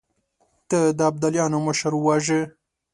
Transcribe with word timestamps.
تا 0.69 0.79
د 0.97 0.99
ابداليانو 1.09 1.57
مشر 1.67 1.91
وواژه! 1.97 2.41